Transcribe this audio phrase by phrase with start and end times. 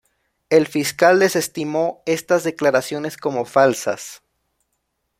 [0.49, 4.23] El fiscal desestimó estas declaraciones como falsas.